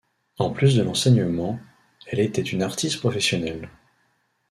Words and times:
En 0.39 0.49
plus 0.49 0.75
de 0.77 0.81
l'enseignement, 0.81 1.59
elle 2.07 2.19
était 2.21 2.41
une 2.41 2.63
artiste 2.63 2.99
professionnelle. 3.01 3.69